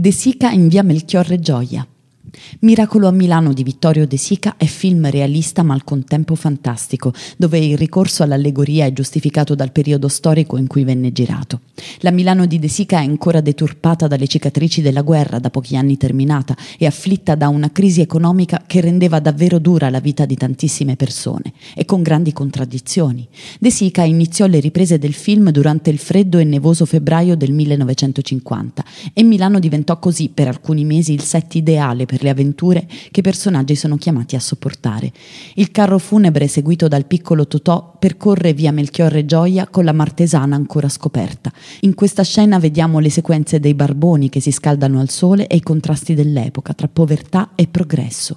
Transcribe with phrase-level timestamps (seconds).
[0.00, 1.84] De Sica in via Melchiorre Gioia.
[2.60, 7.58] Miracolo a Milano di Vittorio De Sica è film realista ma al contempo fantastico, dove
[7.58, 11.60] il ricorso all'allegoria è giustificato dal periodo storico in cui venne girato.
[12.00, 15.96] La Milano di De Sica è ancora deturpata dalle cicatrici della guerra, da pochi anni
[15.96, 20.96] terminata, e afflitta da una crisi economica che rendeva davvero dura la vita di tantissime
[20.96, 23.26] persone, e con grandi contraddizioni.
[23.58, 28.84] De Sica iniziò le riprese del film durante il freddo e nevoso febbraio del 1950
[29.12, 33.22] e Milano diventò così per alcuni mesi il set ideale per le avventure che i
[33.22, 35.12] personaggi sono chiamati a sopportare.
[35.54, 40.88] Il carro funebre seguito dal piccolo Totò percorre via Melchiorre Gioia con la martesana ancora
[40.88, 41.52] scoperta.
[41.80, 45.62] In questa scena vediamo le sequenze dei barboni che si scaldano al sole e i
[45.62, 48.36] contrasti dell'epoca tra povertà e progresso.